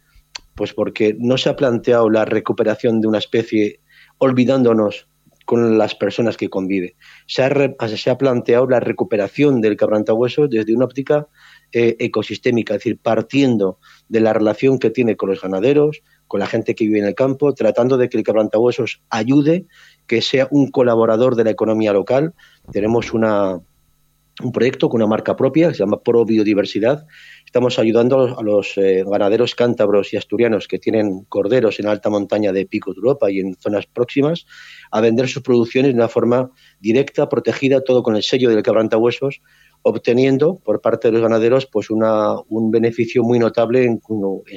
[0.55, 3.81] Pues porque no se ha planteado la recuperación de una especie
[4.17, 5.07] olvidándonos
[5.45, 6.95] con las personas que convive.
[7.27, 11.27] Se ha, ha planteado la recuperación del quebrantahuesos desde una óptica
[11.73, 16.47] eh, ecosistémica, es decir, partiendo de la relación que tiene con los ganaderos, con la
[16.47, 19.65] gente que vive en el campo, tratando de que el quebrantahuesos ayude,
[20.07, 22.33] que sea un colaborador de la economía local.
[22.71, 23.59] Tenemos una,
[24.41, 27.05] un proyecto con una marca propia que se llama Pro Biodiversidad.
[27.45, 32.51] Estamos ayudando a los, eh, ganaderos cántabros y asturianos que tienen corderos en alta montaña
[32.51, 34.45] de Pico de Europa y en zonas próximas
[34.91, 39.41] a vender sus producciones de una forma directa, protegida, todo con el sello del quebrantahuesos,
[39.83, 44.01] obteniendo por parte de los ganaderos pues una, un beneficio muy notable en,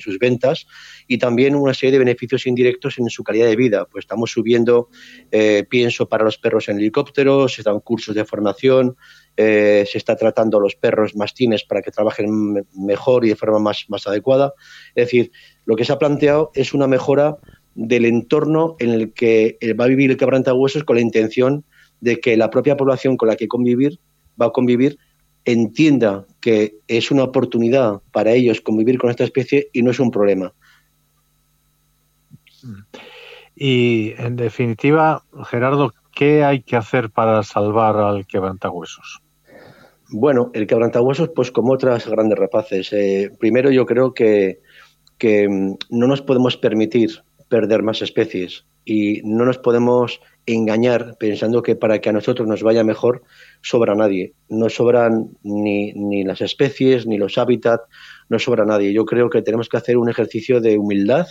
[0.00, 0.66] sus ventas
[1.06, 3.86] y también una serie de beneficios indirectos en su calidad de vida.
[3.90, 4.88] Pues estamos subiendo
[5.30, 8.96] eh, pienso para los perros en helicópteros, se dan cursos de formación,
[9.36, 13.58] eh, se está tratando a los perros mastines para que trabajen mejor y de forma
[13.58, 14.54] más, más adecuada.
[14.94, 15.32] Es decir,
[15.64, 17.38] lo que se ha planteado es una mejora
[17.74, 21.64] del entorno en el que va a vivir el quebrantahuesos con la intención
[22.00, 23.98] de que la propia población con la que convivir
[24.40, 24.98] va a convivir
[25.44, 30.10] entienda que es una oportunidad para ellos convivir con esta especie y no es un
[30.10, 30.52] problema.
[33.54, 39.20] Y en definitiva, Gerardo, ¿qué hay que hacer para salvar al quebrantahuesos?
[40.10, 42.92] Bueno, el quebrantahuesos, pues como otras grandes rapaces.
[42.92, 44.60] Eh, primero yo creo que,
[45.22, 51.74] mm, no nos podemos permitir perder más especies y no nos podemos engañar pensando que
[51.74, 53.22] para que a nosotros nos vaya mejor
[53.62, 54.34] sobra nadie.
[54.48, 57.84] No sobran ni, ni las especies, ni los hábitats,
[58.28, 58.92] no sobra nadie.
[58.92, 61.26] Yo creo que tenemos que hacer un ejercicio de humildad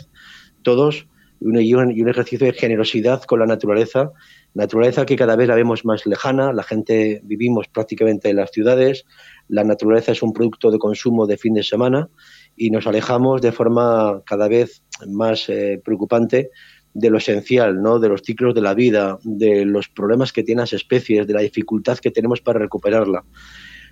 [0.64, 1.08] todos
[1.46, 4.12] y un, ejercicio de generosidad con la naturaleza,
[4.54, 9.06] naturaleza que cada vez la vemos más lejana, la gente vivimos prácticamente en las ciudades,
[9.50, 12.08] la naturaleza es un producto de consumo de fin de semana
[12.56, 16.50] y nos alejamos de forma cada vez más eh, preocupante
[16.94, 18.00] de lo esencial, ¿no?
[18.00, 21.42] de los ciclos de la vida, de los problemas que tienen las especies, de la
[21.42, 23.26] dificultad que tenemos para recuperarla.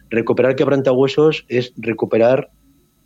[0.10, 2.52] Recuperar quebrantahuesos es recuperar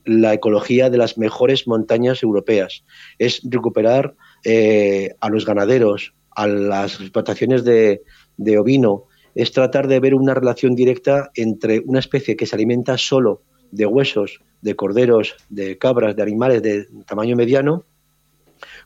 [0.05, 2.86] la ecología de las mejores montañas europeas,
[3.17, 8.03] es recuperar eh, a los ganaderos, a las explotaciones de,
[8.38, 12.97] de ovino, es tratar de ver una relación directa entre una especie que se alimenta
[12.97, 17.86] solo de huesos, de corderos, de cabras, de animales de tamaño mediano,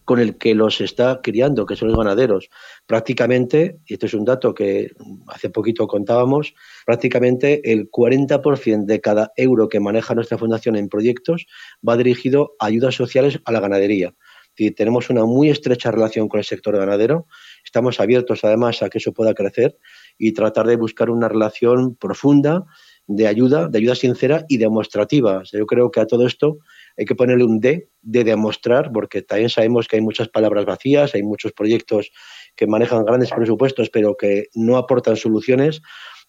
[0.06, 2.50] con el que los está criando, que son los ganaderos.
[2.88, 4.92] Prácticamente, y esto es un dato que
[5.28, 11.46] hace poquito contábamos, prácticamente el 40% de cada euro que maneja nuestra fundación en proyectos
[11.88, 14.16] va dirigido a ayudas sociales a la ganadería.
[14.60, 17.28] Y tenemos una muy estrecha relación con el sector ganadero.
[17.64, 19.78] Estamos abiertos además a que eso pueda crecer
[20.18, 22.66] y tratar de buscar una relación profunda
[23.08, 25.42] de ayuda, de ayuda sincera y demostrativa.
[25.52, 26.58] yo creo que a todo esto
[26.98, 31.16] hay que ponerle un D de demostrar, porque también sabemos que hay muchas palabras vacías,
[31.16, 32.12] hay muchos proyectos
[32.56, 35.82] que manejan grandes presupuestos, pero que no aportan soluciones.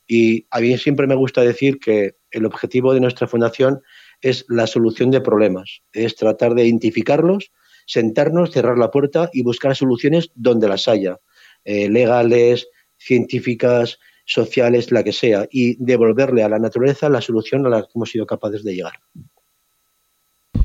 [0.06, 3.82] Y a mí siempre me gusta decir que el objetivo de nuestra fundación
[4.20, 7.50] es la solución de problemas, es tratar de identificarlos,
[7.90, 11.18] sentarnos, cerrar la puerta y buscar soluciones donde las haya,
[11.64, 17.68] eh, legales, científicas, sociales, la que sea, y devolverle a la naturaleza la solución a
[17.68, 18.92] la que hemos sido capaces de llegar.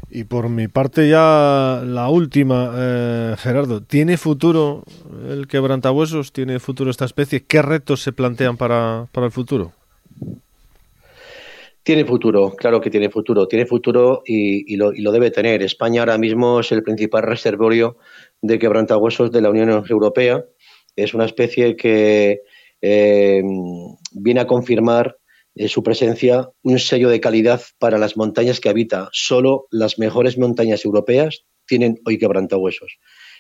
[0.07, 4.83] Y por mi parte ya la última, eh, Gerardo, ¿tiene futuro
[5.27, 6.31] el quebrantahuesos?
[6.31, 7.43] ¿Tiene futuro esta especie?
[7.43, 9.73] ¿Qué retos se plantean para, el futuro?
[11.85, 13.47] Tiene futuro, claro que tiene futuro.
[13.47, 15.61] Tiene futuro y, lo, debe tener.
[15.61, 17.97] España ahora mismo es el principal reservorio
[18.41, 20.43] de quebrantahuesos de la Unión Europea.
[20.95, 22.41] Es una especie que
[22.81, 23.43] eh,
[24.13, 25.17] viene a confirmar
[25.53, 29.09] eh, su presencia un sello de calidad para las montañas que habita.
[29.11, 32.97] Solo las mejores montañas europeas tienen hoy quebrantahuesos.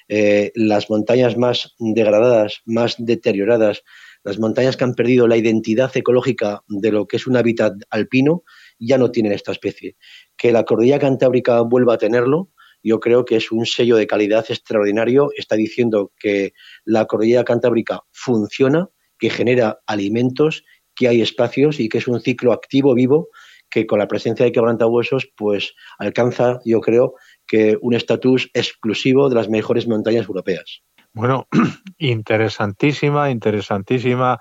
[0.07, 3.81] Eh, las montañas más degradadas, más deterioradas,
[4.25, 8.43] las montañas que han perdido la identidad ecológica de lo que es un hábitat alpino,
[8.79, 9.95] ya no tienen esta especie.
[10.35, 12.49] Que la cordillera cantábrica vuelva a tenerlo,
[12.83, 15.29] yo creo que es un sello de calidad extraordinario.
[15.37, 20.63] Está diciendo que la cordillera cantábrica funciona, que genera alimentos
[20.95, 23.29] que hay espacios y que es un ciclo activo, vivo,
[23.69, 27.13] que con la presencia de quebrantahuesos, pues alcanza, yo creo,
[27.45, 30.81] que un estatus exclusivo de las mejores montañas europeas.
[31.15, 31.47] Bueno,
[31.97, 34.37] interesantísima, interesantísima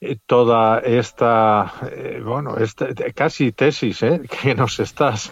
[0.00, 4.22] eh, toda esta, eh, bueno, esta, casi tesis ¿eh?
[4.42, 5.30] que nos estás,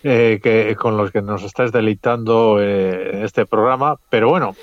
[0.00, 4.54] que, con los que nos estás deleitando en este programa, pero bueno,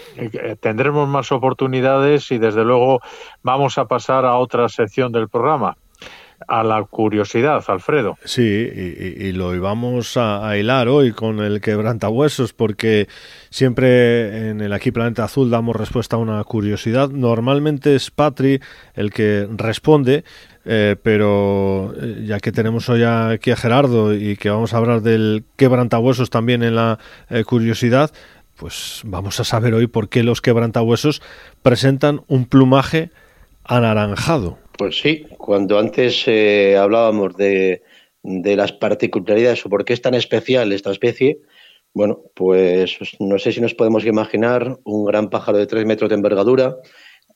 [0.61, 3.01] tendremos más oportunidades y desde luego
[3.43, 5.75] vamos a pasar a otra sección del programa
[6.47, 8.17] a la curiosidad, Alfredo.
[8.23, 13.07] Sí, y, lo íbamos a, hilar hoy con el quebrantahuesos, porque
[13.49, 17.09] siempre en el Aquí Planeta Azul damos respuesta a una curiosidad.
[17.09, 18.59] Normalmente es Patri
[18.93, 20.23] el que responde,
[20.65, 25.01] eh, pero eh, ya que tenemos hoy aquí a Gerardo y que vamos a hablar
[25.01, 28.11] del quebrantahuesos también en la eh, curiosidad,
[28.55, 31.21] pues vamos a saber hoy por qué los quebrantahuesos
[31.61, 33.11] presentan un plumaje
[33.63, 34.57] anaranjado.
[34.77, 37.81] Pues sí, cuando antes eh, hablábamos de,
[38.21, 41.39] de, las particularidades o por qué es tan especial esta especie,
[41.93, 46.15] bueno, pues no sé si nos podemos imaginar un gran pájaro de tres metros de
[46.15, 46.77] envergadura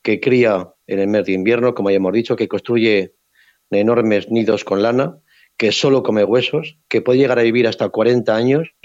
[0.04, 3.16] que cría en el mes de invierno, como ya hemos dicho, que construye
[3.72, 5.18] enormes nidos con lana,
[5.58, 8.76] que solo come huesos, que puede llegar a vivir hasta 40 años,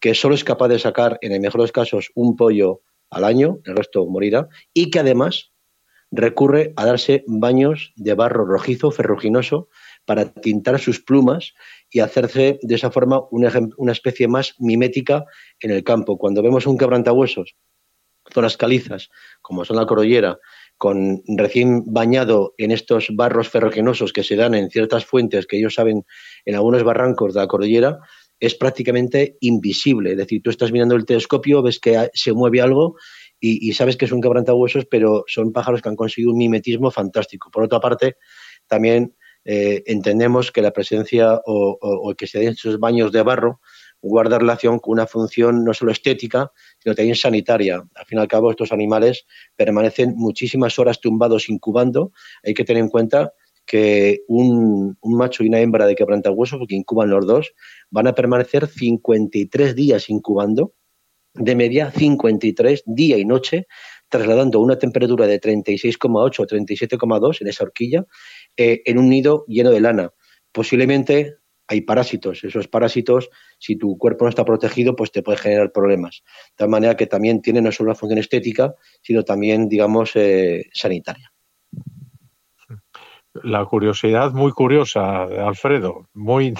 [0.00, 3.24] que solo es capaz de sacar, en el mejor de los casos, un pollo al
[3.24, 5.52] año, el resto morirá, y que además
[6.10, 9.68] recurre a darse baños de barro rojizo, ferruginoso,
[10.04, 11.52] para tintar sus plumas
[11.90, 15.24] y hacerse de esa forma una, especie más mimética
[15.60, 16.16] en el campo.
[16.16, 17.56] Cuando vemos un quebrantahuesos,
[18.32, 19.10] zonas calizas,
[19.42, 20.38] como son la corollera,
[20.78, 25.74] con recién bañado en estos barros ferruginosos que se dan en ciertas fuentes que ellos
[25.74, 26.06] saben
[26.44, 27.98] en algunos barrancos de la cordillera,
[28.40, 30.12] es prácticamente invisible.
[30.12, 32.96] Es decir, tú estás mirando el telescopio, ves que se mueve algo
[33.40, 37.50] y, sabes que es un quebrantahuesos, pero son pájaros que han conseguido un mimetismo fantástico.
[37.50, 38.16] Por otra parte,
[38.66, 39.14] también
[39.44, 43.60] eh, entendemos que la presencia o, que se den esos baños de barro
[44.00, 47.82] guarda relación con una función no solo estética, sino también sanitaria.
[47.94, 49.26] Al fin y al cabo, estos animales
[49.56, 52.12] permanecen muchísimas horas tumbados incubando.
[52.44, 53.32] Hay que tener en cuenta
[53.66, 57.54] que un, macho y una hembra de quebrantahuesos, porque incuban los dos,
[57.90, 60.72] van a permanecer 53 días incubando
[61.38, 63.66] de media 53 día y noche,
[64.08, 68.04] trasladando una temperatura de 36,8 o 37,2 en esa horquilla,
[68.56, 70.10] eh, en un nido lleno de lana.
[70.52, 71.36] Posiblemente
[71.68, 72.42] hay parásitos.
[72.44, 73.28] Esos parásitos,
[73.58, 76.22] si tu cuerpo no está protegido, pues te puede generar problemas.
[76.50, 80.64] De tal manera que también tiene no solo una función estética, sino también, digamos, eh,
[80.72, 81.30] sanitaria.
[83.34, 86.54] La curiosidad muy curiosa, Alfredo, muy,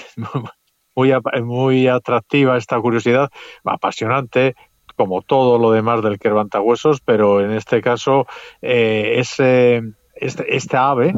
[0.95, 1.13] muy,
[1.43, 3.29] muy atractiva esta curiosidad,
[3.63, 4.55] apasionante,
[4.99, 8.27] como todo lo demás del querbantahuesos, pero en este caso
[8.61, 9.81] eh, ese,
[10.13, 11.15] este, esta ave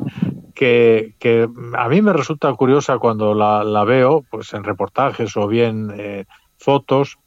[0.53, 1.15] que,
[1.75, 6.25] a mí me resulta curiosa cuando la, veo pues en reportajes o bien eh,
[6.59, 7.17] fotos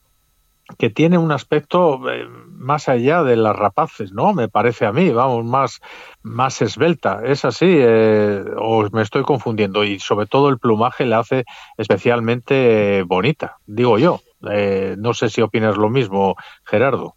[0.78, 4.32] que tiene un aspecto eh, más allá de las rapaces, ¿no?
[4.32, 5.80] Me parece a mí, vamos, más,
[6.22, 7.22] más esbelta.
[7.24, 7.66] ¿Es así?
[7.68, 9.82] Eh, ¿O me estoy confundiendo?
[9.82, 11.44] Y sobre todo el plumaje la hace
[11.76, 14.20] especialmente bonita, digo yo.
[14.96, 17.16] No sé si opinas lo mismo, Gerardo.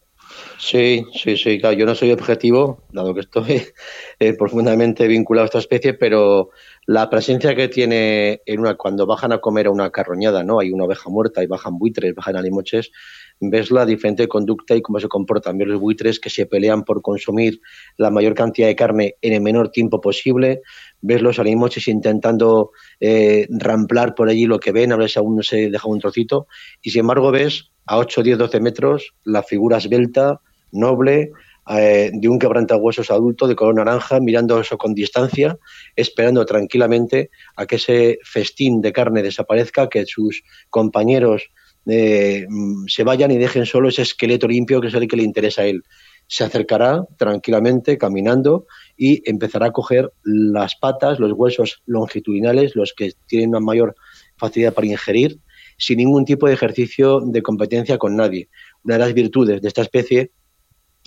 [0.57, 3.63] Sí, sí, sí, claro, yo no soy objetivo, dado que estoy
[4.19, 6.49] eh, profundamente vinculado a esta especie, pero
[6.86, 10.59] la presencia que tiene en una, cuando bajan a comer a una carroñada, ¿no?
[10.59, 12.91] Hay una oveja muerta y bajan buitres, bajan alimoches,
[13.39, 15.57] ves la diferente conducta y cómo se comportan.
[15.57, 17.61] Ves los buitres que se pelean por consumir
[17.97, 20.61] la mayor cantidad de carne en el menor tiempo posible,
[21.01, 25.43] ves los alimoches intentando eh, ramplar por allí lo que ven, a si aún no
[25.43, 26.47] se deja un trocito,
[26.81, 31.31] y sin embargo ves a 8, 10, 12 metros la figura esbelta, noble,
[31.69, 35.57] eh, de un quebrantahuesos adulto de color naranja, mirando eso con distancia,
[35.95, 41.51] esperando tranquilamente a que ese festín de carne desaparezca, que sus compañeros
[41.89, 45.23] eh, mm, se vayan y dejen solo ese esqueleto limpio que es el que le
[45.23, 45.83] interesa a él.
[46.27, 48.67] Se acercará tranquilamente, caminando,
[48.97, 53.95] y empezará a coger las patas, los huesos longitudinales, los que tienen una mayor
[54.35, 55.39] facilidad para ingerir,
[55.77, 58.49] sin ningún tipo de ejercicio de competencia con nadie.
[58.83, 60.31] Una de las virtudes de esta especie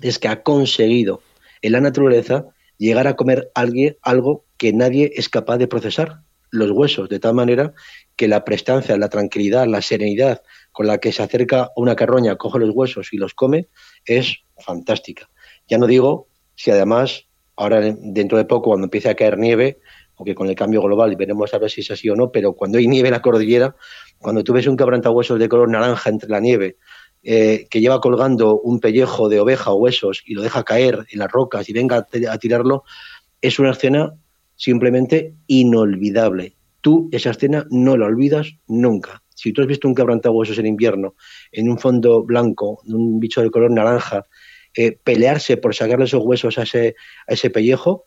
[0.00, 1.20] es que ha conseguido
[1.60, 2.46] en la naturaleza
[2.78, 7.34] llegar a comer alguien, algo que nadie es capaz de procesar, los huesos, de tal
[7.34, 7.72] manera
[8.16, 10.42] que la prestancia, la tranquilidad, la serenidad
[10.72, 13.68] con la que se acerca una carroña, coge los huesos y los come,
[14.04, 15.30] es fantástica.
[15.68, 17.26] Ya no digo si además,
[17.56, 19.78] ahora dentro de poco, cuando empiece a caer nieve,
[20.16, 22.76] aunque con el cambio global veremos a ver si es así o no, pero cuando
[22.76, 23.74] hay nieve en la cordillera,
[24.18, 26.76] cuando tú ves un quebrantahuesos de color naranja entre la nieve,
[27.22, 31.18] eh, que lleva colgando un pellejo de oveja o huesos y lo deja caer en
[31.18, 32.84] las rocas y venga a, tirarlo,
[33.40, 34.14] es una escena
[34.60, 36.52] simplemente inolvidable.
[36.82, 39.22] Tú esa escena no la olvidas nunca.
[39.34, 41.14] Si tú has visto un quebrantahuesos en invierno
[41.50, 44.26] en un fondo blanco, un bicho de color naranja,
[44.76, 46.94] eh, pelearse por sacarle esos huesos a ese,
[47.26, 48.04] a ese pellejo,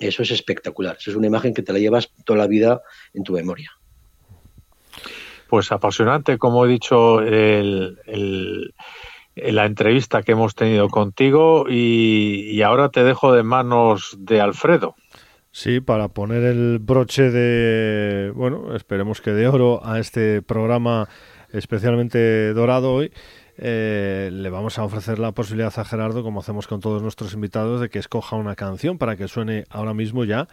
[0.00, 0.96] eso es espectacular.
[0.98, 2.82] Eso es una imagen que te la llevas toda la vida
[3.14, 3.70] en tu memoria.
[5.48, 8.74] Pues apasionante, como he dicho, el,
[9.36, 14.96] la entrevista que hemos tenido contigo y, ahora te dejo de manos de Alfredo.
[15.56, 21.08] Sí, para poner el broche de, bueno, esperemos que de oro a este programa
[21.50, 23.10] especialmente dorado hoy,
[23.56, 27.80] eh, le vamos a ofrecer la posibilidad a Gerardo, como hacemos con todos nuestros invitados,
[27.80, 30.46] de que escoja una canción para que suene ahora mismo ya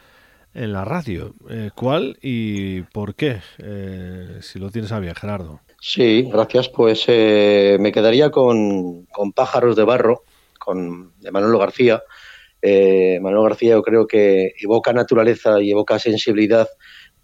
[0.53, 1.33] en la radio.
[1.49, 3.41] Eh, ¿Cuál y por qué?
[3.57, 5.59] Eh, si lo tienes a bien, Gerardo.
[5.81, 6.69] Sí, gracias.
[6.69, 10.23] Pues eh, me quedaría con, Pájaros de Barro,
[10.57, 12.01] con, de Manolo García.
[13.21, 16.69] Manolo García yo creo que evoca naturaleza y evoca sensibilidad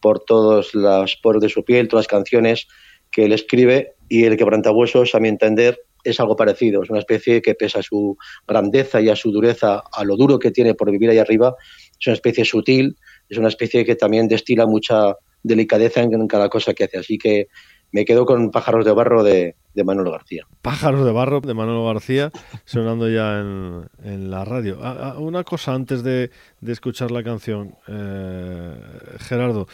[0.02, 2.68] por todos los poros de su piel, todas las canciones
[3.12, 6.84] que él escribe y el quebrantahuesos, a mi entender, es algo parecido.
[6.84, 8.18] Es una especie que pesa a su
[8.48, 11.56] grandeza y a su dureza, a lo duro que tiene por vivir ahí arriba,
[12.00, 12.96] es una especie sutil,
[13.28, 16.98] es una especie que también destila mucha delicadeza en cada cosa que hace.
[16.98, 17.48] Así que
[17.92, 20.46] me quedo con Pájaros de Barro de, Manolo García.
[20.62, 22.32] Pájaros de Barro de Manolo García,
[22.66, 24.80] sonando ya en, la radio.
[24.82, 26.32] Ah, ah, una cosa antes de,
[26.66, 28.76] escuchar la canción, eh,
[29.20, 29.68] Gerardo,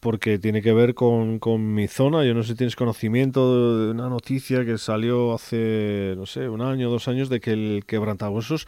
[0.00, 1.40] porque tiene que ver con,
[1.74, 2.24] mi zona.
[2.24, 6.62] Yo no sé si tienes conocimiento de una noticia que salió hace, no sé, un
[6.62, 8.66] año, dos años, de que el quebrantahuesos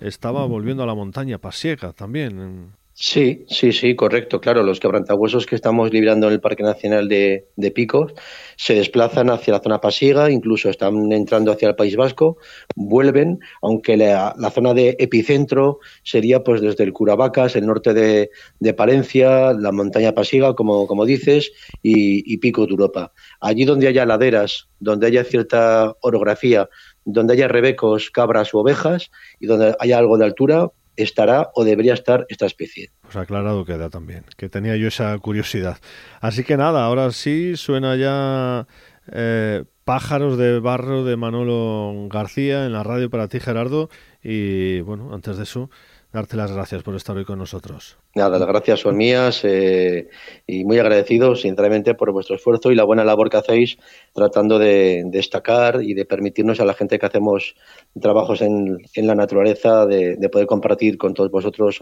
[0.00, 2.72] estaba volviendo a la montaña pasiega también.
[2.96, 4.40] Sí, sí, sí, correcto.
[4.40, 8.14] Claro, los quebrantahuesos que estamos liberando en el Parque Nacional de, Picos
[8.56, 12.38] se desplazan hacia la zona pasiega, incluso están entrando hacia el País Vasco,
[12.76, 18.30] vuelven, aunque la, zona de epicentro sería pues desde el Curavacas, el norte de,
[18.74, 21.50] Palencia, la montaña pasiega, como, dices,
[21.82, 23.12] y, y Pico de Europa.
[23.40, 26.68] Allí donde haya laderas, donde haya cierta orografía,
[27.04, 31.94] donde haya rebecos, cabras u ovejas y donde haya algo de altura, estará o debería
[31.94, 32.90] estar esta especie.
[33.02, 35.78] Pues aclarado queda también, que tenía yo esa curiosidad.
[36.20, 38.66] Así que nada, ahora sí suena ya
[39.12, 43.90] eh, Pájaros de Barro de Manolo García en la radio para ti, Gerardo.
[44.22, 45.70] Y bueno, antes de eso,
[46.12, 47.98] darte las gracias por estar hoy con nosotros.
[48.14, 50.08] Nada, las gracias son mías eh,
[50.46, 53.76] y muy agradecido, sinceramente, por vuestro esfuerzo y la buena labor que hacéis
[54.12, 57.56] tratando de, destacar y de permitirnos a la gente que hacemos
[58.00, 61.80] trabajos en, la naturaleza de, poder compartir con todos vosotros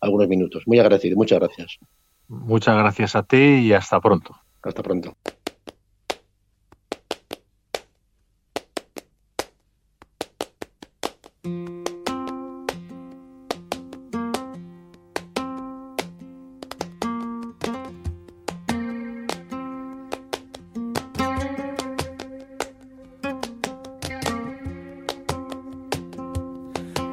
[0.00, 0.62] algunos minutos.
[0.66, 1.78] Muy agradecido, muchas gracias.
[2.28, 4.36] Muchas gracias a ti y hasta pronto.
[4.62, 5.16] Hasta pronto.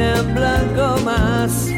[0.00, 1.68] en blanco más.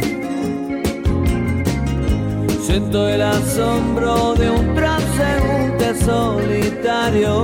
[2.67, 7.43] Siento el asombro de un transeúnte solitario.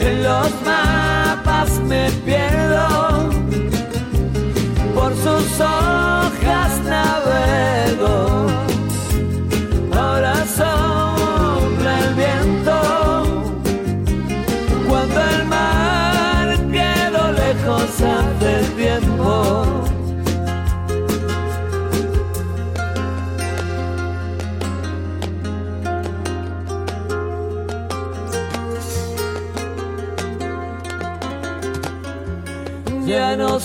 [0.00, 3.30] En los mapas me pierdo
[4.94, 7.93] por sus hojas navego.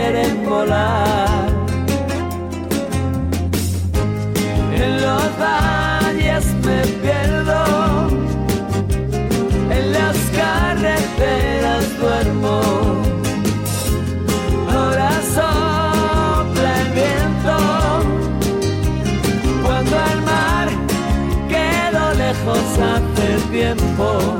[0.00, 1.48] quieren volar.
[4.82, 7.60] En los valles me pierdo,
[9.76, 12.56] en las carreteras duermo.
[14.72, 17.56] Ahora sopla el viento
[19.64, 20.68] cuando el mar
[21.52, 24.39] quedó lejos hace tiempo.